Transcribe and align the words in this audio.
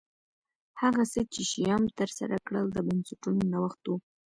هغه 0.81 1.03
څه 1.11 1.21
چې 1.33 1.41
شیام 1.51 1.83
ترسره 1.99 2.37
کړل 2.45 2.65
د 2.71 2.77
بنسټونو 2.87 3.41
نوښت 3.53 3.83
و 3.87 3.91